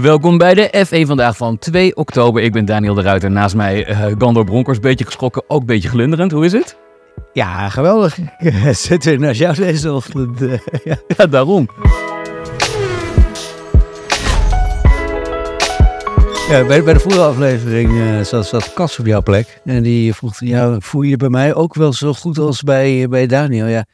[0.00, 2.42] Welkom bij de F1 vandaag van 2 oktober.
[2.42, 3.30] Ik ben Daniel de Ruiter.
[3.30, 4.80] Naast mij uh, Gandor Bronkers.
[4.80, 6.32] Beetje geschrokken, ook een beetje glunderend.
[6.32, 6.76] Hoe is het?
[7.32, 8.18] Ja, geweldig.
[8.70, 10.42] Zit weer naast jou deze ochtend.
[10.42, 10.58] Uh,
[11.16, 11.26] ja.
[11.26, 11.68] daarom.
[16.48, 19.60] Ja, bij, bij de vorige aflevering uh, zat, zat Kas op jouw plek.
[19.64, 23.26] En die vroeg, ja, voel je bij mij ook wel zo goed als bij, bij
[23.26, 23.66] Daniel?
[23.66, 23.84] Ja,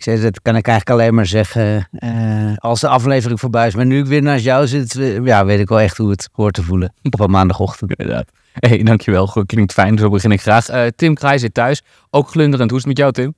[0.00, 3.74] ik zei, dat kan ik eigenlijk alleen maar zeggen uh, als de aflevering voorbij is.
[3.74, 4.92] Maar nu ik weer naast jou zit,
[5.24, 7.90] ja, weet ik wel echt hoe het hoort te voelen op een maandagochtend.
[7.96, 8.30] Inderdaad.
[8.52, 9.44] hey, dankjewel.
[9.46, 10.70] Klinkt fijn, zo begin ik graag.
[10.70, 12.70] Uh, Tim Kraai zit thuis, ook glunderend.
[12.70, 13.34] Hoe is het met jou, Tim?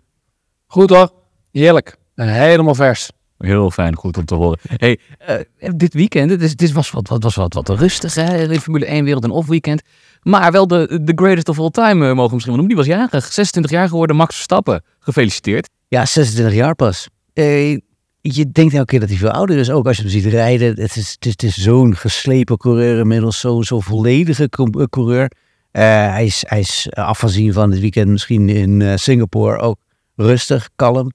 [0.66, 1.12] Goed hoor,
[1.51, 1.97] heerlijk.
[2.15, 3.10] helemaal vers.
[3.42, 4.59] Heel fijn, goed om te horen.
[4.77, 8.51] Hey, uh, dit weekend, het, is, dit was, wat, wat, was wat, wat rustig hè,
[8.51, 9.82] in Formule 1 wereld, een off weekend.
[10.23, 12.68] Maar wel de, de greatest of all time, uh, mogen we misschien wel noemen.
[12.68, 14.82] Die was jarig, 26 jaar geworden, Max Verstappen.
[14.98, 15.68] Gefeliciteerd.
[15.88, 17.09] Ja, 26 jaar pas.
[17.34, 17.78] Uh,
[18.20, 20.80] je denkt elke keer dat hij veel ouder is, ook als je hem ziet rijden.
[20.80, 24.48] Het is, het is, zo'n geslepen coureur inmiddels, zo'n zo volledige
[24.90, 25.30] coureur.
[25.70, 29.79] hij is, hij is afgezien van het weekend misschien in Singapore ook
[30.16, 31.12] rustig, kalm.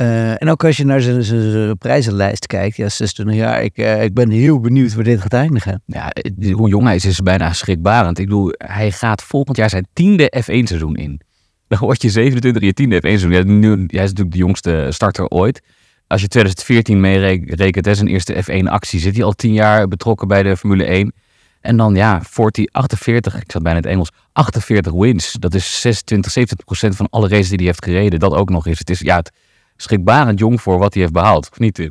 [0.00, 4.14] Uh, en ook als je naar zijn prijzenlijst kijkt, ja, 26 jaar, ik, uh, ik
[4.14, 5.82] ben heel benieuwd waar dit gaat eindigen.
[5.86, 6.12] Ja,
[6.52, 8.18] hoe jong hij is, is bijna schrikbarend.
[8.18, 11.20] Ik bedoel, hij gaat volgend jaar zijn tiende F1-seizoen in.
[11.68, 13.30] Dan word je 27 je tiende F1-seizoen.
[13.30, 15.62] Ja, nu, hij is natuurlijk de jongste starter ooit.
[16.06, 20.56] Als je 2014 meerekent, zijn eerste F1-actie, zit hij al tien jaar betrokken bij de
[20.56, 21.12] Formule 1.
[21.60, 25.32] En dan ja, 40, 48, ik zat bijna in het Engels, 48 wins.
[25.32, 28.18] Dat is 26, 70 procent van alle races die hij heeft gereden.
[28.18, 28.78] Dat ook nog eens.
[28.78, 29.32] Het is, ja, het,
[29.80, 31.90] schrikbarend jong voor wat hij heeft behaald, of niet?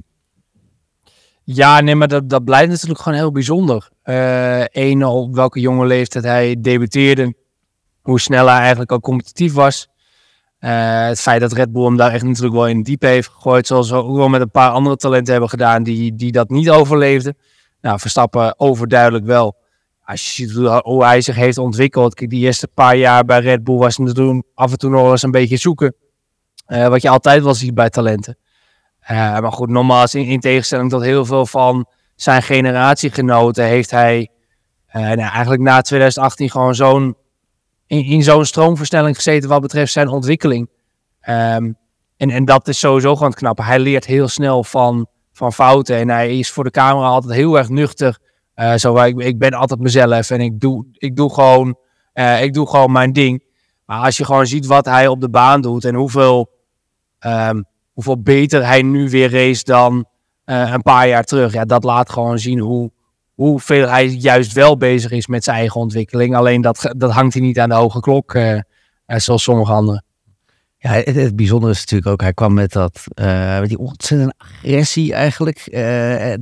[1.43, 3.89] Ja, nee, maar dat, dat blijft natuurlijk gewoon heel bijzonder.
[4.03, 7.33] Eén, uh, op welke jonge leeftijd hij debuteerde.
[8.01, 9.87] Hoe snel hij eigenlijk al competitief was.
[10.59, 13.67] Uh, het feit dat Red Bull hem daar echt natuurlijk wel in diep heeft gegooid.
[13.67, 16.69] Zoals we ook wel met een paar andere talenten hebben gedaan die, die dat niet
[16.69, 17.37] overleefden.
[17.81, 19.57] Nou, Verstappen overduidelijk wel.
[20.03, 22.17] Als je ziet hoe hij zich heeft ontwikkeld.
[22.17, 25.31] Die eerste paar jaar bij Red Bull was doen af en toe nog eens een
[25.31, 25.95] beetje zoeken.
[26.69, 28.37] Uh, wat je altijd wel ziet bij talenten.
[29.11, 31.85] Uh, maar goed, nogmaals, in, in, tegenstelling tot heel veel van
[32.15, 34.29] zijn generatiegenoten, heeft hij
[34.87, 37.17] uh, nou, eigenlijk na 2018 gewoon zo'n
[37.87, 40.69] in, zo'n stroomversnelling gezeten wat betreft zijn ontwikkeling.
[41.29, 41.77] Um,
[42.17, 43.57] en, en dat is sowieso gewoon knap.
[43.57, 47.57] Hij leert heel snel van, van fouten en hij is voor de camera altijd heel
[47.57, 48.19] erg nuchter.
[48.75, 51.77] zo, ik, ik ben altijd mezelf en ik doe, ik doe, gewoon,
[52.41, 53.43] ik doe gewoon mijn ding.
[53.85, 56.58] Maar als je gewoon ziet wat hij op de baan doet en hoeveel
[57.25, 60.05] Um, hoeveel beter hij nu weer race dan
[60.45, 61.53] uh, een paar jaar terug.
[61.53, 62.91] Ja, dat laat gewoon zien hoe,
[63.33, 66.35] hoeveel hij juist wel bezig is met zijn eigen ontwikkeling.
[66.35, 68.59] Alleen dat, dat hangt hij niet aan de hoge klok, uh,
[69.05, 70.03] zoals sommige anderen.
[70.77, 75.13] Ja, het, bijzondere is natuurlijk ook, hij kwam met dat, uh, met die ontzettende agressie
[75.13, 75.57] eigenlijk.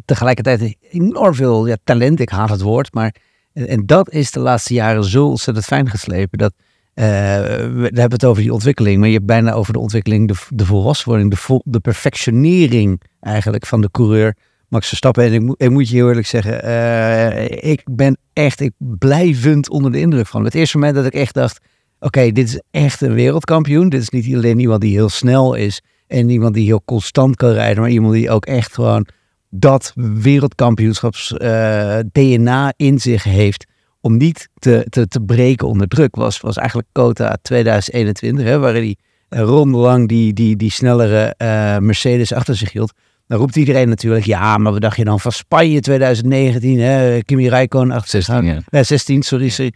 [0.05, 3.16] tegelijkertijd enorm veel ja, talent, ik haat het woord, maar
[3.53, 6.37] en dat is de laatste jaren zo ontzettend fijn geslepen.
[6.37, 6.53] Dat
[7.00, 10.35] uh, we hebben het over die ontwikkeling, maar je hebt bijna over de ontwikkeling, de,
[10.50, 14.35] de volwassenwording, de, de perfectionering eigenlijk van de coureur
[14.68, 15.24] Max Verstappen.
[15.24, 19.69] En ik, mo ik moet je heel eerlijk zeggen, uh, ik ben echt ik blijvend
[19.69, 20.44] onder de indruk van.
[20.44, 21.59] Het eerste moment dat ik echt dacht,
[22.00, 23.90] oké, dit is echt een wereldkampioen.
[23.90, 27.52] Dit is niet alleen iemand die heel snel is en iemand die heel constant kan
[27.52, 29.08] rijden, maar iemand die ook echt gewoon
[29.50, 33.66] dat wereldkampioenschaps uh, DNA in zich heeft
[34.02, 38.84] om niet te, te, te breken onder druk was, was eigenlijk Kota 2021, hè, waarin
[38.84, 38.96] hij
[39.44, 42.94] rondelang die, die, die snellere uh, Mercedes achter zich hield.
[43.28, 47.19] Dan roept iedereen natuurlijk, ja, maar wat dacht je dan van Spanje 2019, hè?
[47.24, 48.62] Kimi Räikkönen, 16, ja.
[48.69, 49.74] Uh, 16, sorry, sorry.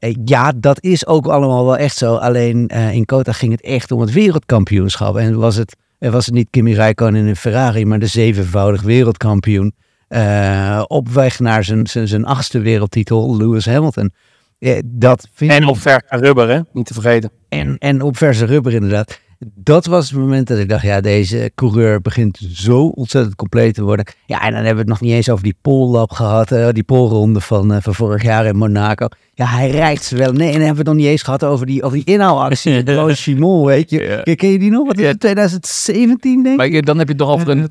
[0.00, 2.14] Uh, ja, dat is ook allemaal wel echt zo.
[2.14, 5.16] Alleen uh, in Kota ging het echt om het wereldkampioenschap.
[5.16, 9.74] En was het, was het niet Kimi Räikkönen in een Ferrari, maar de zevenvoudig wereldkampioen.
[10.08, 14.12] Uh, op weg naar zijn, zijn, zijn achtste wereldtitel, Lewis Hamilton.
[14.58, 16.60] Uh, dat vind en op verse rubber, hè?
[16.72, 17.30] niet te vergeten.
[17.48, 19.20] En, en op verse rubber, inderdaad
[19.54, 23.82] dat was het moment dat ik dacht, ja, deze coureur begint zo ontzettend compleet te
[23.82, 24.06] worden.
[24.26, 26.82] Ja, en dan hebben we het nog niet eens over die pollap gehad, uh, die
[26.82, 29.08] polronde van, uh, van vorig jaar in Monaco.
[29.34, 30.32] Ja, hij rijdt wel.
[30.32, 32.82] Nee, en dan hebben we het nog niet eens gehad over die, over die inhaalactie.
[32.82, 34.22] de Chimon, weet je.
[34.24, 34.34] Ja.
[34.34, 34.86] Ken je die nog?
[34.86, 36.72] Wat is het, 2017 denk ik?
[36.72, 37.64] Maar dan heb je het toch over een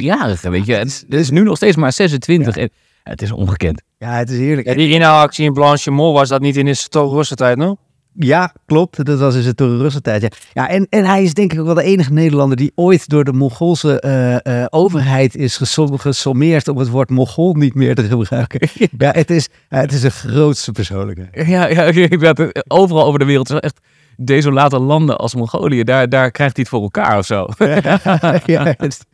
[0.00, 0.74] 22-jarige, weet je.
[0.74, 2.70] Het is nu nog steeds maar 26 en
[3.02, 3.82] het is ongekend.
[3.98, 4.66] Ja, het is heerlijk.
[4.66, 7.76] Ja, die inhaalactie in Blanchimont was dat niet in de Rosse tijd, nog?
[8.14, 9.04] Ja, klopt.
[9.04, 10.22] Dat was in zijn terroristentijd.
[10.22, 10.28] Ja.
[10.52, 13.24] ja, en, en hij is denk ik ook wel de enige Nederlander die ooit door
[13.24, 14.02] de Mongoolse
[14.46, 15.60] uh, uh, overheid is
[15.96, 18.68] gesommeerd om het woord Mongool niet meer te gebruiken.
[18.98, 21.46] ja, het is, uh, het is een grootste persoonlijkheid.
[21.48, 23.50] Ja, ja ik weet overal over de wereld.
[23.60, 23.80] Echt
[24.16, 27.46] desolate landen als Mongolië, daar, daar krijgt hij het voor elkaar of zo.
[28.46, 29.04] ja, het,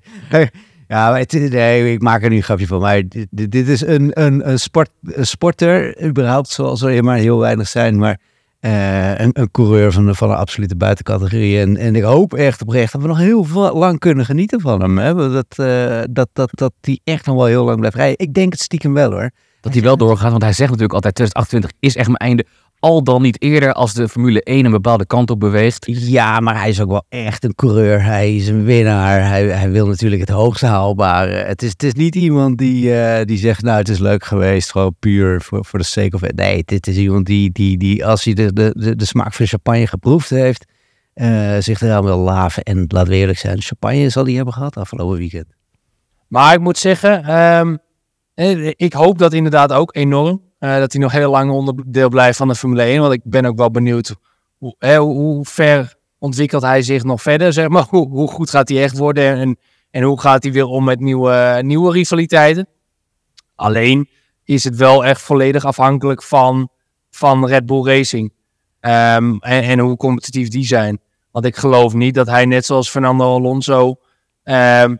[0.89, 2.81] Ja, maar het, nee, ik maak er nu een grapje van.
[2.81, 7.17] Maar dit, dit- dit is een, een, een, sport, een sporter, überhaupt, zoals er maar
[7.17, 7.99] heel weinig zijn.
[7.99, 8.19] Maar
[8.61, 11.61] eh, een, een coureur van, de- van een absolute buitencategorie.
[11.61, 14.81] En, en ik hoop echt oprecht dat we nog heel veel, lang kunnen genieten van
[14.83, 14.99] hem.
[14.99, 15.15] Hè?
[15.15, 18.19] Dat, eh, dat, dat, dat die echt nog wel heel lang blijft rijden.
[18.19, 19.31] Ik denk het stiekem wel hoor.
[19.61, 22.47] Dat hij wel doorgaat, want hij zegt natuurlijk altijd 2028 is echt mijn einde.
[22.81, 25.87] Al dan niet eerder als de Formule 1 een bepaalde kant op beweegt.
[25.87, 28.03] Ja, maar hij is ook wel echt een coureur.
[28.03, 29.29] Hij is een winnaar.
[29.29, 31.33] Hij, hij wil natuurlijk het hoogste haalbare.
[31.33, 34.71] Het is, het is niet iemand die, eh, die zegt, nou het is leuk geweest,
[34.71, 36.37] gewoon puur voor, voor de sake of it.
[36.37, 39.47] Nee, dit is iemand die, die, die als hij de, de, de, de smaak van
[39.47, 40.65] champagne geproefd heeft,
[41.15, 42.63] eh, zich eraan wil laven.
[42.63, 45.47] En laten we eerlijk zijn, champagne zal hij hebben gehad afgelopen weekend.
[46.29, 47.77] Maar ik moet zeggen, ehm,
[48.35, 50.47] eh, ik hoop dat inderdaad ook enorm.
[50.59, 53.01] Eh, dat hij nog heel lang onderdeel blijft van de Formule 1.
[53.01, 54.15] Want ik ben ook wel benieuwd
[54.59, 57.53] hoe, hoe, ver ontwikkelt hij zich nog verder.
[57.53, 57.87] Zeg maar.
[57.91, 59.59] hoe, hoe goed gaat hij echt worden en,
[59.91, 62.69] en hoe gaat hij weer om met nieuwe, nieuwe rivaliteiten.
[63.55, 64.09] Alleen
[64.45, 66.69] is het wel echt volledig afhankelijk van,
[67.11, 68.33] van Red Bull Racing.
[68.81, 71.01] Ehm, en, en hoe competitief die zijn.
[71.31, 73.97] Want ik geloof niet dat hij net zoals Fernando Alonso
[74.43, 74.97] ehm,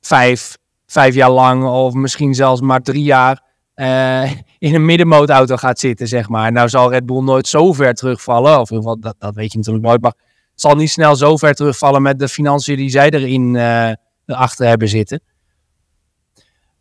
[0.00, 0.56] vijf,
[0.86, 3.42] vijf jaar lang of misschien zelfs maar drie jaar
[3.76, 6.52] eh, in een middenmootauto gaat zitten, zeg maar.
[6.52, 9.52] Nou zal Red Bull nooit zo ver terugvallen, of in ieder geval, dat, dat weet
[9.52, 10.14] je natuurlijk nooit, maar
[10.50, 13.90] het zal niet snel zo ver terugvallen met de financiën die zij erin eh,
[14.26, 15.20] erachter hebben zitten.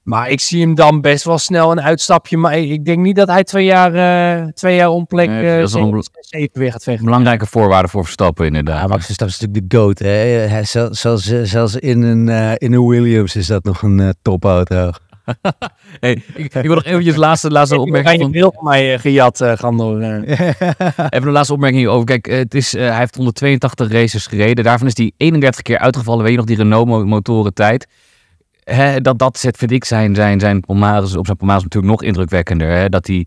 [0.03, 2.37] Maar ik zie hem dan best wel snel een uitstapje.
[2.37, 3.93] Maar ik denk niet dat hij twee jaar,
[4.41, 7.05] eh, twee jaar om plek Nee, dat is wel een zeven- weer gaat vechten.
[7.05, 8.81] Belangrijke voorwaarde voor Verstappen inderdaad.
[8.81, 9.99] Ja, Max Verstappen is natuurlijk de GOAT.
[9.99, 10.07] Hè?
[10.47, 14.09] Hij, zel- zelfs, zelfs in een, eh, in een Williams is dat nog een eh,
[14.21, 14.91] topauto.
[15.99, 18.63] Hey, ik, ik wil nog eventjes laatste, laatste Ik heb opmerking je van, beeld van
[18.63, 20.01] mij eh, gejat, eh Gandor.
[20.01, 20.47] eh.
[21.09, 22.05] Even een laatste opmerking over.
[22.05, 24.63] Kijk, het is, hij heeft 182 races gereden.
[24.63, 26.23] Daarvan is hij 31 keer uitgevallen.
[26.23, 27.87] Weet je nog, die Renault-motoren tijd.
[28.63, 32.03] Hè, dat, dat zet, vind ik, zijn, zijn, zijn palmares, op zijn palmares natuurlijk nog
[32.03, 32.69] indrukwekkender.
[32.69, 32.89] Hè?
[32.89, 33.25] Dat hij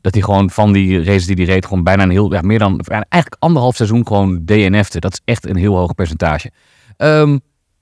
[0.00, 2.58] dat hij gewoon van die races die hij reed, gewoon bijna een heel, ja, meer
[2.58, 5.00] dan, eigenlijk anderhalf seizoen gewoon DNF'te.
[5.00, 6.50] Dat is echt een heel hoog percentage.
[6.96, 7.36] Ehm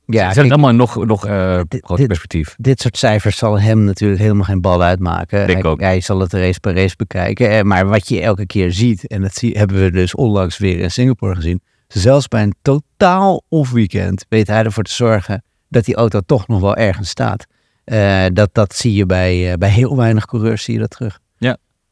[0.06, 1.26] Ja, ja, het allemaal nog, nog
[1.68, 2.54] dit- perspectief.
[2.58, 5.46] dit soort cijfers zal hem natuurlijk helemaal geen bal uitmaken.
[5.46, 5.80] Denk hij, ook.
[5.80, 7.50] hij zal het race per race bekijken.
[7.50, 10.78] Eh, Maar wat je elke keer ziet, en dat zie, hebben we dus onlangs weer
[10.78, 11.60] in Singapore gezien.
[11.88, 16.60] Zelfs bij een totaal off-weekend weet hij ervoor te zorgen dat die auto toch nog
[16.60, 17.46] wel ergens staat.
[17.84, 21.18] Eh, dat, dat zie je bij, bij heel weinig coureurs, zie je dat terug.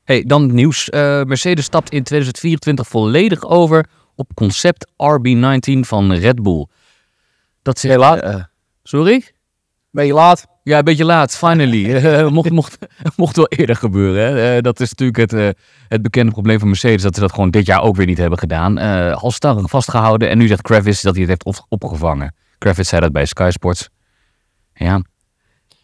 [0.04, 0.88] Hey, dan nieuws.
[1.24, 6.66] Mercedes stapt in 2024 volledig over op concept RB19 van Red Bull.
[7.62, 8.20] Dat is Heel laat.
[8.20, 8.44] eh,
[8.82, 9.24] sorry?
[9.90, 10.46] Ben je laat?
[10.62, 11.94] Ja, een beetje laat, finally.
[12.04, 12.78] Eh, mocht, mocht,
[13.16, 14.22] mocht wel eerder gebeuren.
[14.36, 14.56] Hè.
[14.56, 15.48] Eh, dat is natuurlijk het, eh,
[15.88, 18.38] het bekende probleem van Mercedes, dat ze dat gewoon dit jaar ook weer niet hebben
[18.38, 18.78] gedaan.
[18.78, 22.34] Eh halstarrig vastgehouden en nu zegt Kravis dat hij het heeft op- opgevangen.
[22.58, 23.88] Kravis zei dat bij Sky Sports.
[24.74, 25.02] Ja,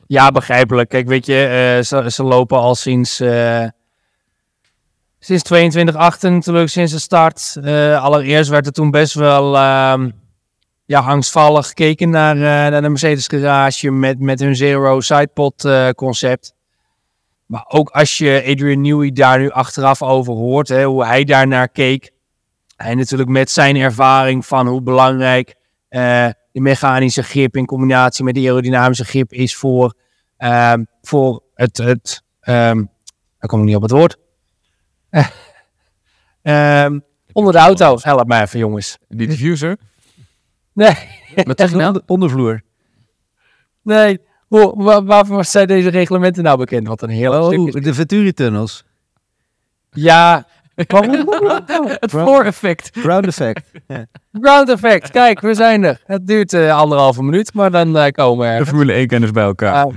[0.06, 0.88] Ja, begrijpelijk.
[0.88, 3.64] Kijk, weet je, eh, ze, ze lopen al sinds, eh
[5.18, 7.56] sinds 22 natuurlijk, sinds de start.
[7.62, 10.10] Eh, allereerst werd er toen best wel ehm,
[10.88, 15.88] ja, angstvallig gekeken naar, eh, naar de Mercedes garage met, met hun Zero Sidepod eh,
[15.88, 16.54] concept.
[17.46, 21.46] Maar ook als je Adrian Newey daar nu achteraf over hoort, hè, hoe hij daar
[21.46, 22.10] naar keek.
[22.76, 25.54] Hij natuurlijk met zijn ervaring van hoe belangrijk
[25.88, 29.94] eh, de mechanische grip in combinatie met de aerodynamische grip is voor,
[30.36, 32.84] ehm, voor het, het ehm,
[33.38, 34.16] daar kom ik niet op het woord.
[36.42, 36.98] Ehm,
[37.32, 37.98] onder de auto.
[38.00, 38.98] Help mij even jongens.
[39.08, 39.76] die diffuser.
[40.78, 40.94] Nee,
[41.56, 42.00] zeg je nou?
[42.06, 42.62] Ondervloer.
[43.82, 44.26] nee.
[44.48, 46.86] Hoe, waar, waarvoor zijn deze reglementen nou bekend?
[46.86, 47.28] Wat een is.
[47.28, 48.84] Oh, de Venturi-tunnels.
[49.90, 50.46] Ja?
[52.00, 52.90] Het vooreffect.
[52.92, 53.70] Ground effect.
[54.32, 55.10] Ground effect.
[55.10, 56.02] Kijk, we zijn er.
[56.06, 58.68] Het duurt eh, anderhalve minuut, maar dan eh, komen we De ergens.
[58.68, 59.86] Formule 1-kenners bij elkaar.
[59.86, 59.94] Uh,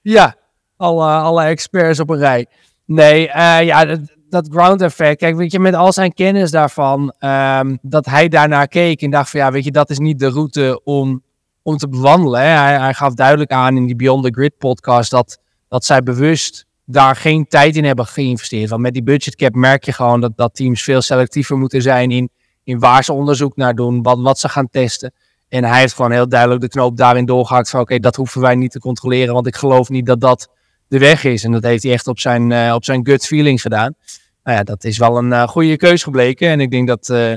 [0.00, 0.36] ja,
[0.76, 2.46] alle, alle experts op een rij.
[2.84, 3.96] Nee, eh, ja,
[4.30, 5.18] dat, ground effect.
[5.18, 9.30] Kijk, weet je, met al zijn kennis daarvan, ehm, dat hij daarnaar keek en dacht
[9.30, 11.22] van ja, weet je, dat is niet de route om,
[11.62, 12.40] om te bewandelen.
[12.40, 16.66] Hij, hij gaf duidelijk aan in die Beyond the Grid podcast dat, dat zij bewust
[16.84, 18.70] daar geen tijd in hebben geïnvesteerd.
[18.70, 22.30] Want met die budgetcap merk je gewoon dat, dat teams veel selectiever moeten zijn in,
[22.64, 25.12] in waar ze onderzoek naar doen, wat, wat ze gaan testen.
[25.48, 28.54] En hij heeft gewoon heel duidelijk de knoop daarin doorgehakt van oké, dat hoeven wij
[28.54, 30.48] niet te controleren, want ik geloof niet dat dat
[30.88, 31.44] de weg is.
[31.44, 33.94] En dat heeft hij echt op zijn, eh, op zijn gut feelings gedaan.
[34.42, 36.48] Nou ja, dat is wel een eh, goede keus gebleken.
[36.48, 37.34] En ik denk dat, eh,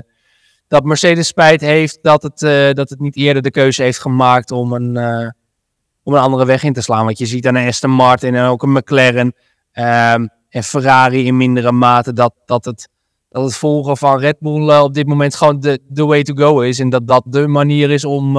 [0.67, 2.39] dat Mercedes spijt heeft dat het,
[2.75, 4.97] dat het niet eerder de keuze heeft gemaakt om een,
[6.03, 7.05] om een andere weg in te slaan.
[7.05, 9.33] Want je ziet aan een Aston Martin en ook een McLaren
[9.71, 12.89] ehm, en Ferrari in mindere mate dat, dat, het,
[13.29, 16.59] dat het volgen van Red Bull op dit moment gewoon de, de way to go
[16.59, 16.79] is.
[16.79, 18.37] En dat dat de manier is om,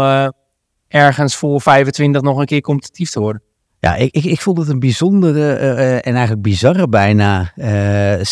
[0.88, 3.42] ergens voor 25 nog een keer competitief te worden.
[3.84, 8.22] Ja, ik, ik, ik vond het een bijzondere uh, en eigenlijk bizarre bijna uh,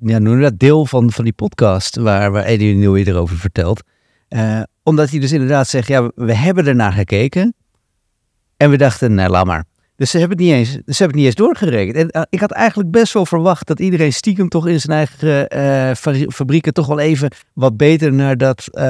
[0.00, 3.82] ja, noem dat deel van, van die podcast waar, waar Eddie Newey erover vertelt.
[4.82, 7.54] omdat hij dus inderdaad zegt, ja, we hebben ernaar gekeken
[8.56, 9.64] en we dachten, nou laat maar.
[9.96, 12.12] Dus ze hebben het niet eens, ze hebben het niet eens doorgerekend.
[12.12, 15.46] En ik had eigenlijk best wel verwacht dat iedereen stiekem toch in zijn eigen
[16.32, 18.82] fabrieken toch wel even wat beter naar dat, uh,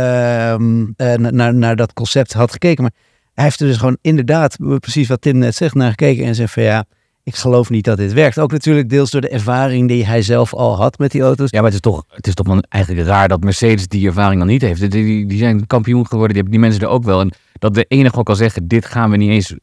[1.16, 2.82] naar, naar dat concept had gekeken.
[2.82, 2.92] Maar
[3.38, 6.52] hij heeft er dus gewoon inderdaad, precies wat Tim net zegt, naar gekeken en zegt
[6.52, 6.84] van ja,
[7.22, 8.38] ik geloof niet dat dit werkt.
[8.38, 11.50] Ook natuurlijk deels door de ervaring die hij zelf al had met die auto's.
[11.50, 14.38] Ja, maar het is toch, het is toch wel eigenlijk raar dat Mercedes die ervaring
[14.38, 14.90] dan niet heeft.
[14.90, 17.20] Die, die zijn kampioen geworden, die hebben die mensen er ook wel.
[17.20, 19.54] En dat de enige ook al zeggen, dit gaan we niet eens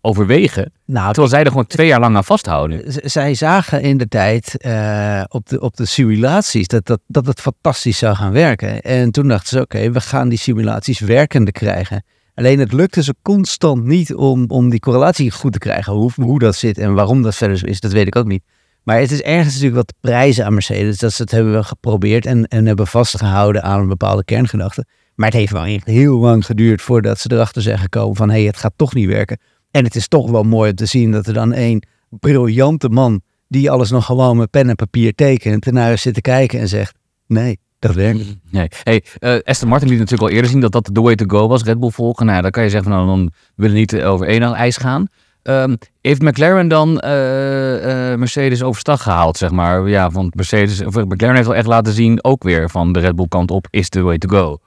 [0.00, 0.72] overwegen.
[0.84, 2.82] Nou, terwijl zij er gewoon twee jaar lang aan vasthouden.
[3.10, 7.40] zij zagen in de tijd uh, op, de, op de simulaties dat, dat, dat het
[7.40, 8.82] fantastisch zou gaan werken.
[8.82, 12.04] En toen dachten ze, oké, we gaan die simulaties werkende krijgen.
[12.34, 15.92] Alleen het lukte ze constant niet om, om die correlatie goed te krijgen.
[15.92, 18.42] Hoe, hoe dat zit en waarom dat verder zo is, dat weet ik ook niet.
[18.82, 20.98] Maar het is ergens natuurlijk wat prijzen aan Mercedes.
[20.98, 24.86] Dat ze het hebben geprobeerd en, en hebben vastgehouden aan een bepaalde kerngedachte.
[25.14, 28.28] Maar het heeft wel echt heel lang geduurd voordat ze erachter zijn gekomen van...
[28.28, 29.38] hé, hey, het gaat toch niet werken.
[29.70, 33.20] En het is toch wel mooi om te zien dat er dan een briljante man...
[33.48, 35.66] die alles nog gewoon met pen en papier tekent...
[35.66, 36.94] ernaar zit te kijken en zegt,
[37.26, 38.38] nee, dat werkt niet.
[38.50, 38.68] Nee.
[38.82, 41.48] Hey, uh, Aston Martin liet natuurlijk al eerder zien dat dat de way to go
[41.48, 41.62] was.
[41.62, 42.26] Red Bull volgen.
[42.26, 45.06] Nou, dan kan je zeggen van nou, dan willen we niet over één ijs gaan.
[45.42, 49.88] Um, heeft McLaren dan uh, uh, Mercedes overstag gehaald, zeg maar?
[49.88, 53.16] Ja, want Mercedes, of McLaren heeft wel echt laten zien, ook weer van de Red
[53.16, 54.58] Bull kant op, is the way to go.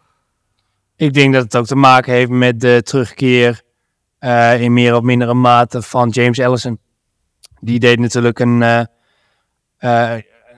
[0.96, 3.62] Ik denk dat het ook te maken heeft met de terugkeer
[4.60, 6.80] in meer of mindere mate van James Ellison.
[7.60, 8.88] Die deed natuurlijk een,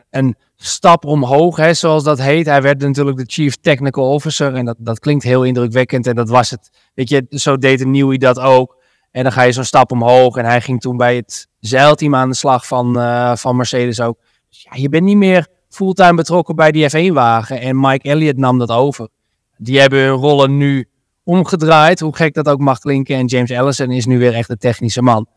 [0.10, 2.46] een stap omhoog, hè, zoals dat heet.
[2.46, 6.30] Hij werd natuurlijk de Chief Technical Officer en dat, dat klinkt heel indrukwekkend en dat
[6.30, 6.70] was het.
[6.94, 8.76] Weet je, zo deed een Nieuwie dat ook.
[9.12, 12.30] En dan ga je zo'n stap omhoog en hij ging toen bij het zeilteam aan
[12.30, 14.20] de slag van, uh, van Mercedes ook.
[14.50, 18.58] Dus ja, je bent niet meer fulltime betrokken bij die F1-wagen en Mike Elliott nam
[18.58, 19.10] dat over.
[19.58, 20.90] Die hebben hun rollen nu
[21.24, 23.16] omgedraaid, hoe gek dat ook mag klinken.
[23.16, 25.28] En James Ellison is nu weer echt de technische man.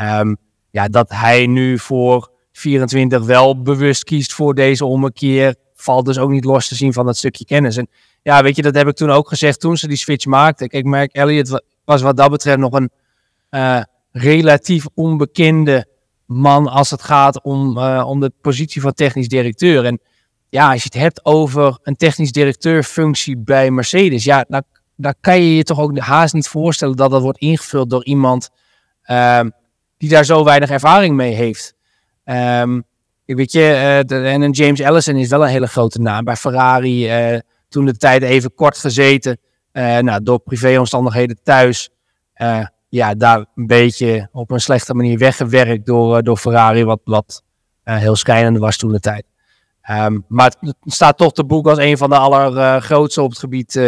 [0.00, 0.36] Um,
[0.70, 6.30] ja, dat hij nu voor 24 wel bewust kiest voor deze ommekeer, valt dus ook
[6.30, 7.76] niet los te zien van dat stukje kennis.
[7.76, 7.88] En
[8.22, 10.68] ja, weet je, dat heb ik toen ook gezegd toen ze die switch maakten.
[10.68, 12.90] Kijk, Mark Elliott was wat dat betreft nog een
[13.50, 13.82] uh,
[14.12, 15.86] relatief onbekende
[16.26, 19.84] man als het gaat om, uh, om de positie van technisch directeur.
[19.84, 20.00] En
[20.48, 24.44] ja, als je het hebt over een technisch directeur functie bij Mercedes, ja,
[24.96, 28.50] dan, kan je je toch ook haast niet voorstellen dat dat wordt ingevuld door iemand
[29.06, 29.40] uh,
[29.98, 31.75] die daar zo weinig ervaring mee heeft.
[32.28, 32.84] Um,
[33.24, 33.60] weet je,
[34.10, 36.24] uh, en James Ellison is wel een hele grote naam.
[36.24, 39.38] Bij Ferrari uh, toen de tijd even kort gezeten.
[39.72, 41.90] Uh, nou, door privéomstandigheden thuis.
[42.88, 46.84] ja, daar een beetje op een slechte manier weggewerkt door, door Ferrari.
[46.84, 47.42] Wat, wat
[47.84, 49.24] heel schijnend was toen de tijd.
[49.90, 53.80] Um, maar het staat toch te boek als een van de allergrootste op het gebied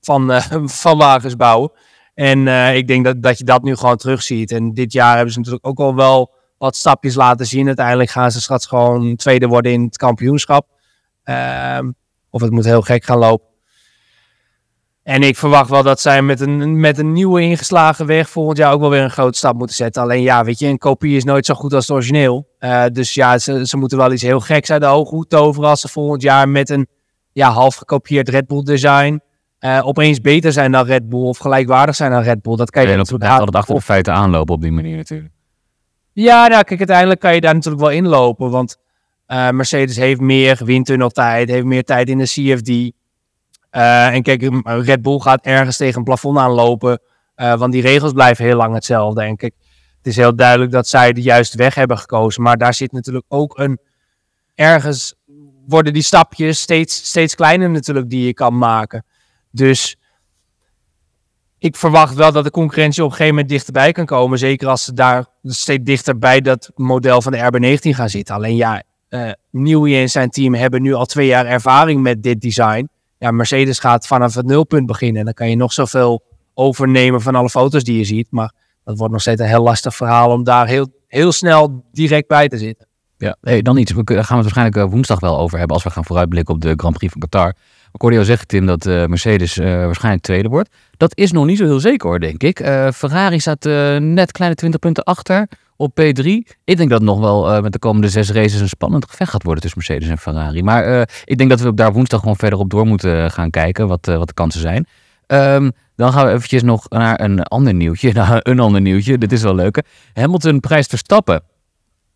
[0.00, 0.42] van,
[0.82, 1.72] van wagens bouwen.
[2.14, 4.52] En ik denk dat, dat je dat nu gewoon terugziet.
[4.52, 7.66] En dit jaar hebben ze natuurlijk ook al wel wat stapjes laten zien.
[7.66, 10.66] Uiteindelijk gaan ze straks gewoon tweede worden in het kampioenschap.
[11.24, 11.94] Um,
[12.30, 13.46] of het moet heel gek gaan lopen.
[15.02, 18.72] En ik verwacht wel dat zij met een, met een nieuwe ingeslagen weg volgend jaar
[18.72, 20.02] ook wel weer een grote stap moeten zetten.
[20.02, 22.48] Alleen ja, weet je, een kopie is nooit zo goed als het origineel.
[22.60, 25.80] Uh, dus ja, ze, ze moeten wel iets heel geks uit de ogen toveren als
[25.80, 26.88] ze volgend jaar met een
[27.32, 29.20] ja, half gekopieerd Red Bull design
[29.60, 32.56] uh, opeens beter zijn dan Red Bull of gelijkwaardig zijn dan Red Bull.
[32.56, 35.35] Dat kan je ja, natuurlijk altijd achter de feiten aanlopen op die manier natuurlijk.
[36.18, 38.50] Ja, nou kijk, uiteindelijk kan je daar natuurlijk wel inlopen.
[38.50, 38.76] Want
[39.28, 42.68] uh, Mercedes heeft meer windtunneltijd, heeft meer tijd in de CFD.
[43.70, 47.00] Eh, en kijk, Red Bull gaat ergens tegen een plafond aanlopen.
[47.36, 49.54] Uh, want die regels blijven heel lang hetzelfde, denk ik.
[49.96, 52.42] Het is heel duidelijk dat zij de juiste weg hebben gekozen.
[52.42, 53.78] Maar daar zit natuurlijk ook een...
[54.54, 55.14] Ergens
[55.66, 59.04] worden die stapjes steeds, steeds kleiner natuurlijk die je kan maken.
[59.50, 59.96] Dus
[61.66, 64.38] ik verwacht wel dat de concurrentie op een gegeven moment dichterbij kan komen.
[64.38, 68.34] Zeker als ze daar steeds dichter bij dat model van de RB19 gaan zitten.
[68.34, 72.40] Alleen ja, uh, Newey en zijn team hebben nu al twee jaar ervaring met dit
[72.40, 72.88] design.
[73.18, 75.18] Ja, Mercedes gaat vanaf het nulpunt beginnen.
[75.18, 76.22] En dan kan je nog zoveel
[76.54, 78.26] overnemen van alle foto's die je ziet.
[78.30, 78.52] Maar
[78.84, 82.48] dat wordt nog steeds een heel lastig verhaal om daar heel, heel snel direct bij
[82.48, 82.86] te zitten.
[83.18, 83.92] Ja, hey, dan iets.
[83.92, 86.60] We gaan we het waarschijnlijk eh, woensdag wel over hebben als we gaan vooruitblikken op
[86.60, 87.54] de Grand Prix van Qatar.
[87.96, 90.68] Ik hoorde jou Tim, dat uh, Mercedes uh, waarschijnlijk tweede wordt.
[90.96, 92.60] Dat is nog niet zo heel zeker hoor, denk ik.
[92.60, 93.64] Uh, Ferrari staat
[94.00, 96.24] net kleine 20 punten achter op P3.
[96.64, 99.42] Ik denk dat het nog wel met de komende zes races een spannend gevecht gaat
[99.42, 100.62] worden tussen Mercedes en Ferrari.
[100.62, 104.06] Maar ik denk dat we daar woensdag gewoon verder op door moeten gaan kijken wat,
[104.06, 104.86] wat de kansen zijn.
[105.26, 108.12] Um, Dan gaan we eventjes nog naar een ander nieuwtje.
[108.20, 109.18] Nou, een ander nieuwtje.
[109.18, 109.82] Dit is wel leuk.
[110.12, 111.42] Hamilton prijst Verstappen.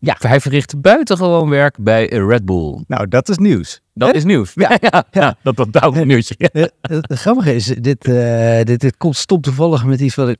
[0.03, 0.15] Ja.
[0.19, 2.83] Hij verricht buitengewoon werk bij Red Bull.
[2.87, 3.81] Nou, dat is nieuws.
[3.93, 4.51] Dat is nieuws.
[4.55, 5.37] Ja, ja, ja.
[5.43, 6.35] dat dat nieuwtje.
[6.37, 6.63] Eh,
[7.09, 10.37] Het grappige is, dit, eh, dit, dit komt stom toevallig met iets wat ik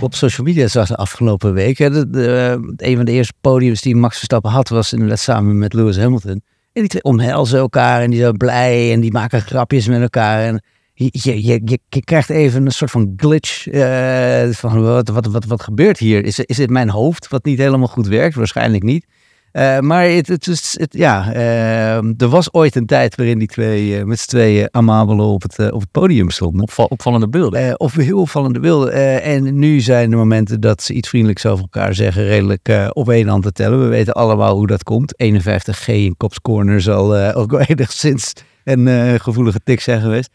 [0.00, 1.78] op social media zag de afgelopen week.
[1.78, 1.90] hè.
[1.90, 5.72] De, de, een van de eerste podiums die Max Verstappen had, was inderdaad samen met
[5.72, 6.42] Lewis Hamilton.
[6.72, 10.40] En die twee omhelzen elkaar en die zijn blij en die maken grapjes met elkaar.
[10.42, 10.62] En
[10.96, 15.62] je, je, je, krijgt even een soort van glitch eh, van wat, wat, wat, wat
[15.62, 16.24] gebeurt hier?
[16.24, 18.34] Is, is dit mijn hoofd wat niet helemaal goed werkt?
[18.34, 19.06] Waarschijnlijk niet.
[19.52, 24.18] Eh, maar het, het, ja, eh, er was ooit een tijd waarin die twee met
[24.18, 26.62] z'n tweeën amabelen op het, op het podium stonden.
[26.62, 27.80] Opval- opvallende beelden.
[27.80, 29.22] Of heel opvallende beelden.
[29.22, 33.28] En nu zijn de momenten dat ze iets vriendelijks over elkaar zeggen redelijk op één
[33.28, 33.80] hand te tellen.
[33.80, 35.14] We weten allemaal hoe dat komt.
[35.24, 38.32] 51G in Cops Corner zal ook wel enigszins
[38.64, 40.30] een gevoelige tik zijn geweest.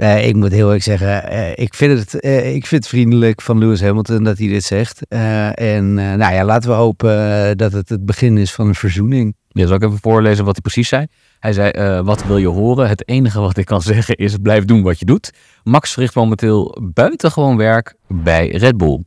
[0.00, 3.42] Eh, ik moet heel eerlijk zeggen, eh, ik, vind het, eh, ik vind het vriendelijk
[3.42, 5.06] van Lewis Hamilton dat hij dit zegt.
[5.54, 9.34] En nou ja, laten we hopen dat het het begin is van een verzoening.
[9.48, 11.06] Ja, zal ik even voorlezen wat hij precies zei?
[11.38, 12.88] Hij zei, wat wil je horen?
[12.88, 15.30] Het enige wat ik kan zeggen is, blijf doen wat je doet.
[15.62, 19.02] Max verricht momenteel buitengewoon werk bij Red Bull.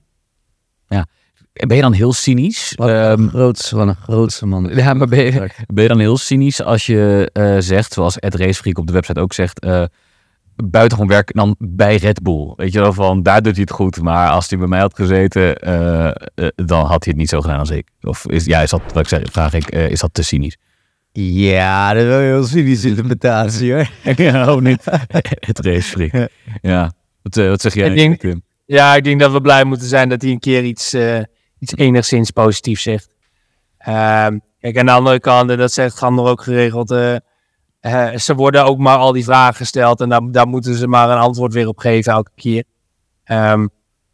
[0.87, 1.05] Ja.
[1.53, 2.73] Ben je dan heel cynisch?
[2.75, 4.69] Wat Ehm, een grootste, wat een grootste man.
[4.75, 8.77] ja, maar ben je, ben je dan heel cynisch als je zegt, zoals Ed Racefreak
[8.77, 9.65] op de website ook zegt,
[10.55, 12.53] buitengewoon werk dan bij Red Bull?
[12.55, 14.95] Weet je wel, van daar doet hij het goed, maar als hij bij mij had
[14.95, 16.13] gezeten, eh, eh,
[16.55, 17.87] dan had hij het niet zo gedaan als ik.
[18.01, 20.57] Of is, ja, is dat, wat ik zeg, vraag ik, eh, is dat te cynisch?
[21.11, 23.89] Ja, dat is wel een heel cynische interpretatie hoor.
[24.15, 24.83] Ja, ook niet.
[25.47, 26.29] Het racefreak.
[26.61, 26.91] Ja.
[27.21, 27.89] Wat, wat zeg jij?
[27.89, 28.43] Ik denk- Tim?
[28.65, 31.19] Ja, ik denk dat we blij moeten zijn dat hij een keer iets, eh,
[31.59, 33.09] iets enigszins positiefs zegt.
[33.77, 36.89] Ehm, kijk, aan de andere kant, en dat zegt Gander ook geregeld,
[38.15, 41.53] ze worden ook maar al die vragen gesteld en daar, moeten ze maar een antwoord
[41.53, 42.63] weer op geven elke keer.
[43.23, 43.67] Ehm,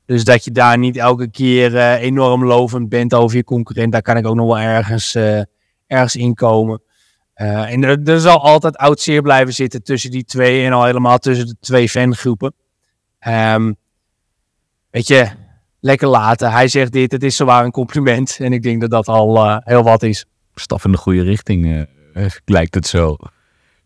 [0.09, 4.01] dus dat je daar niet elke keer eh, enorm lovend bent over je concurrent, daar
[4.01, 5.41] kan ik ook nog wel ergens, eh,
[5.87, 6.81] ergens in komen.
[7.33, 11.17] Eh, en er, zal altijd oud zeer blijven zitten tussen die twee en al helemaal
[11.17, 12.53] tussen de twee fangroepen.
[13.19, 13.73] Ehm,
[14.89, 15.27] weet je,
[15.79, 16.51] lekker laten.
[16.51, 18.37] Hij zegt dit, het is zowaar een compliment.
[18.39, 20.25] En ik denk dat dat al heel wat is.
[20.55, 21.87] Stap in de goede richting,
[22.45, 23.17] lijkt het zo.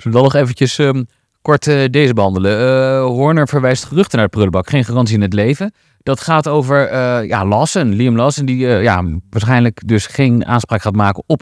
[0.04, 1.04] Zullen we dan nog eventjes ehm,
[1.42, 2.60] kort eh, deze behandelen?
[2.60, 4.70] Eh, Horner verwijst geruchten naar de prullenbak.
[4.70, 5.74] Geen garantie in het leven.
[6.00, 10.96] Dat gaat over eh, ja, Lawson, Liam Lawson, die ja, waarschijnlijk dus geen aanspraak gaat
[10.96, 11.42] maken op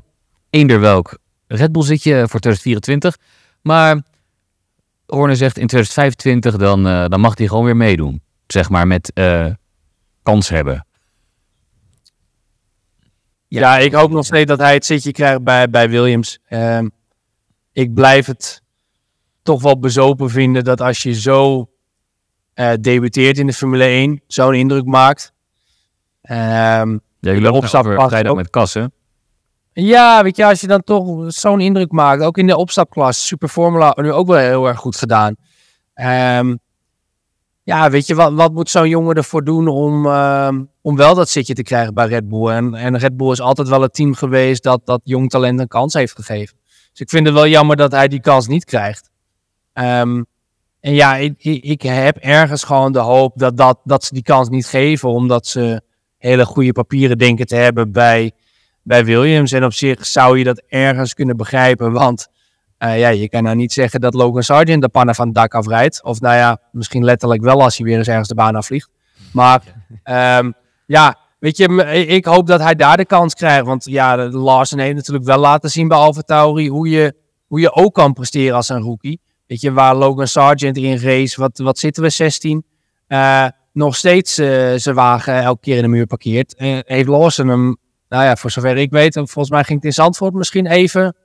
[0.50, 3.17] eender welk Red Bull zitje voor 2024.
[3.62, 4.02] Maar
[5.06, 8.21] Horner zegt in 2025 dan, dan mag hij gewoon weer meedoen.
[8.47, 9.13] Zeg maar met
[10.24, 10.86] kans hebben.
[13.47, 16.39] Ja, ik hoop nog steeds dat hij het zitje krijgt bij, bij Williams.
[16.47, 16.88] Ehm,
[17.74, 18.62] ik blijf het
[19.44, 21.70] toch wel bezopen vinden dat als je zo
[22.54, 25.34] eh, debuteert in de Formule 1, zo'n indruk maakt.
[26.22, 28.94] Ehm, Ja, jullie De lopen opstap over past vrijdag met kassen.
[29.74, 33.48] Ja, weet je, als je dan toch zo'n indruk maakt, ook in de opstapklas, Super
[33.48, 35.36] Formula, nu ook wel heel erg goed gedaan.
[35.94, 36.56] Ehm,
[37.64, 41.30] ja, weet je, wat, wat moet zo'n jongen ervoor doen om, ehm, om wel dat
[41.30, 42.48] zitje te krijgen bij Red Bull?
[42.48, 45.68] En, en Red Bull is altijd wel het team geweest dat dat jong talent een
[45.68, 46.58] kans heeft gegeven.
[46.92, 49.10] Dus ik vind het wel jammer dat hij die kans niet krijgt.
[49.74, 50.24] Ehm,
[50.80, 54.50] en ja, ik, ik, heb ergens gewoon de hoop dat, dat, dat ze die kans
[54.50, 55.82] niet geven, omdat ze
[56.18, 58.32] hele goede papieren denken te hebben bij
[58.84, 59.52] bij Williams.
[59.52, 61.92] En op zich zou je dat ergens kunnen begrijpen.
[61.92, 62.28] Want
[62.78, 65.54] eh, ja, je kan nou niet zeggen dat Logan Sargent de pannen van het dak
[65.54, 66.04] afrijdt.
[66.04, 68.90] Of nou ja, misschien letterlijk wel als hij weer eens ergens de baan afvliegt.
[69.34, 69.62] Maar
[70.04, 70.52] ehm,
[70.86, 73.66] ja, weet je, m- ik hoop dat hij daar de kans krijgt.
[73.66, 77.16] Want ja, Larsen heeft natuurlijk wel laten zien bij Alfa Tauri hoe je,
[77.48, 79.22] hoe je ook kan presteren als een rookie.
[79.48, 82.66] Weet je, waar Logan Sargent in race, wat, wat zitten we, 16?
[83.08, 86.54] eh, nog steeds eh, zijn wagen elke keer in de muur parkeert.
[86.86, 87.78] Heeft Lawson hem
[88.10, 91.16] nou ja, voor zover ik weet, volgens mij ging het in Zandvoort misschien even.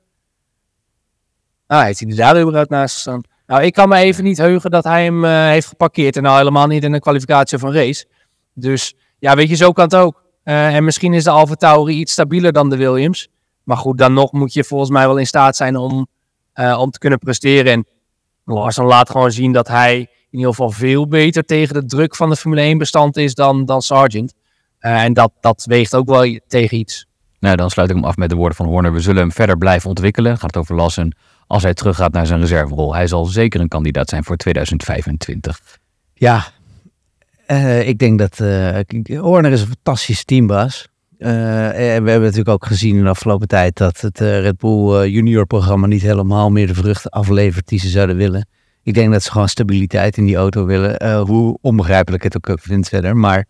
[1.66, 3.22] Nou, heeft hij er daar überhaupt naast gestaan?
[3.46, 6.16] Nou, ik kan me even niet heugen dat hij hem eh, heeft geparkeerd.
[6.16, 8.06] En nou helemaal niet in een kwalificatie een race.
[8.54, 10.24] Dus ja, weet je, zo kan het ook.
[10.42, 13.28] Eh, en misschien is de Alfa Tauri iets stabieler dan de Williams.
[13.62, 16.06] Maar goed, dan nog moet je volgens mij wel in staat zijn om,
[16.52, 17.72] eh, om te kunnen presteren.
[17.72, 17.86] En
[18.44, 19.98] Larsen laat gewoon zien dat hij
[20.30, 23.64] in ieder geval veel beter tegen de druk van de Formule 1 bestand is dan,
[23.64, 24.34] dan Sargent.
[24.78, 27.06] Eh, en dat, dat weegt ook wel tegen iets.
[27.40, 28.92] Nou, dan sluit ik hem af met de woorden van Horner.
[28.92, 30.32] We zullen hem verder blijven ontwikkelen.
[30.32, 31.16] Gaat het over Lassen.
[31.46, 32.94] Als hij teruggaat naar zijn reserverol.
[32.94, 35.60] Hij zal zeker een kandidaat zijn voor 2025.
[36.14, 36.46] Ja,
[37.46, 40.88] eh, ik denk dat eh Horner is een fantastische teambaas.
[41.18, 44.58] Eh, en we hebben natuurlijk ook gezien in de afgelopen tijd dat het eh, Red
[44.58, 48.48] Bull eh, junior programma niet helemaal meer de vruchten aflevert die ze zouden willen.
[48.82, 51.18] Ik denk dat ze gewoon stabiliteit in die auto willen.
[51.18, 53.16] Hoe onbegrijpelijk het ook vindt verder.
[53.16, 53.46] Maar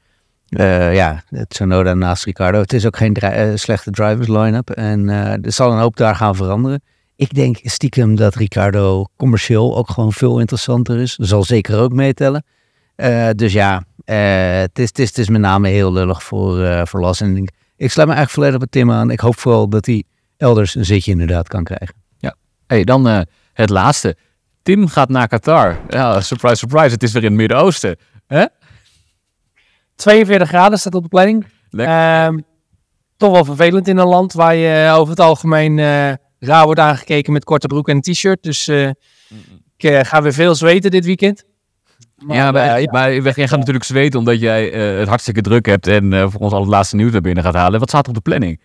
[0.93, 2.61] ja, Tsunoda naast Ricardo.
[2.61, 3.17] Het is ook geen
[3.55, 4.71] slechte drivers line-up.
[4.71, 6.83] En er zal een hoop daar gaan veranderen.
[7.17, 11.15] Ik denk stiekem dat Ricardo commercieel ook gewoon veel interessanter is.
[11.15, 12.45] Zal zeker ook meetellen.
[13.37, 17.21] Dus ja, het, is, het, is, het is met name heel lullig voor, voor Las.
[17.21, 19.11] En ik, ik sluit me eigenlijk volledig bij Tim aan.
[19.11, 20.05] Ik hoop vooral dat hij
[20.37, 21.95] elders een zitje inderdaad kan krijgen.
[22.19, 22.35] Ja,
[22.67, 23.21] hey, dan uh,
[23.53, 24.17] het laatste.
[24.63, 25.79] Tim gaat naar Qatar.
[25.89, 26.91] Ja, surprise, surprise.
[26.91, 27.97] Het is weer in het Midden-Oosten.
[29.95, 31.47] 42 graden staat op de planning.
[31.71, 32.45] Um,
[33.17, 37.33] toch wel vervelend in een land waar je over het algemeen uh, raar wordt aangekeken
[37.33, 38.43] met korte broek en een t-shirt.
[38.43, 38.89] Dus uh,
[39.77, 41.45] ik uh, ga weer veel zweten dit weekend.
[42.17, 45.87] Maar, ja, maar, ja, maar jij gaat natuurlijk zweten omdat jij het hartstikke druk hebt
[45.87, 47.81] en voor ons al het laatste nieuws naar binnen gaat halen.
[47.81, 48.61] Wat staat er op de planning?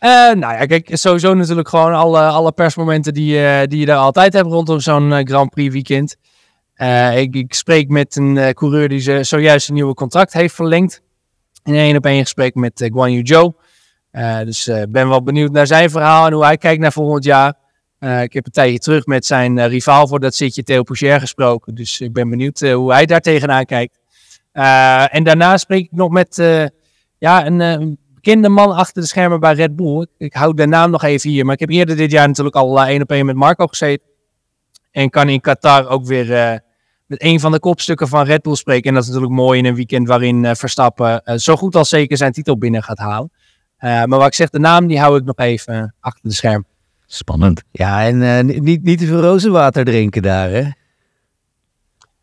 [0.00, 3.96] Uh, nou ja, kijk, sowieso natuurlijk gewoon alle, alle persmomenten die, uh, die je daar
[3.96, 6.16] altijd hebt rondom zo'n uh, Grand Prix weekend.
[7.14, 11.02] Ik, ik, spreek met een coureur die ze zojuist een nieuwe contract heeft verlengd.
[11.64, 13.52] In een op één gesprek met Guan Yu Zhou.
[14.44, 17.54] dus ben wel benieuwd naar zijn verhaal en hoe hij kijkt naar volgend jaar.
[18.00, 21.74] Ik heb een tijdje terug met zijn rivaal voor dat zitje Theo Poucher gesproken.
[21.74, 23.98] Dus ik ben benieuwd hoe hij daar tegenaan kijkt.
[25.10, 26.36] en daarna spreek ik nog met
[27.18, 30.06] ja, een bekende man achter de schermen bij Red Bull.
[30.18, 31.44] Ik, hou de naam nog even hier.
[31.44, 34.06] Maar ik heb eerder dit jaar natuurlijk al één op één met Marco gezeten.
[34.90, 36.58] En kan in Qatar ook weer uh,
[37.06, 38.88] met een van de kopstukken van Red Bull spreken.
[38.88, 41.88] En dat is natuurlijk mooi in een weekend waarin uh, Verstappen uh, zo goed als
[41.88, 43.30] zeker zijn titel binnen gaat halen.
[43.80, 46.66] maar wat ik zeg, de naam die hou ik nog even achter de scherm.
[47.10, 47.62] Spannend.
[47.70, 50.64] Ja, en niet, niet te veel rozenwater drinken daar, hè?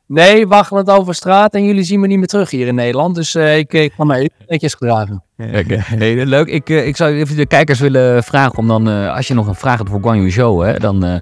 [0.08, 3.16] Nee, waggelend over straat en jullie zien me niet meer terug hier in Nederland.
[3.16, 5.24] Dus uh, ik, ik ga me netjes gedragen.
[5.38, 5.84] Okay.
[6.26, 6.48] leuk.
[6.48, 9.48] Ik, uh, ik zou even de kijkers willen vragen om dan, uh, als je nog
[9.48, 11.22] een vraag hebt voor Guan Yu Zhou, hè, dan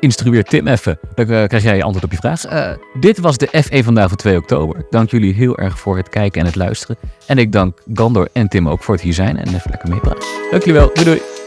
[0.00, 0.98] instrueer Tim even.
[1.14, 2.76] Dan krijg jij je antwoord op je vraag.
[3.00, 4.86] dit was de F1 vandaag voor 2 oktober.
[4.90, 6.96] Dank jullie heel erg voor het kijken en het luisteren.
[7.26, 10.28] En ik dank Gandor en Tim ook voor het hier zijn en even lekker meepraten.
[10.50, 10.90] Dank jullie wel.
[10.94, 11.41] Doei doei.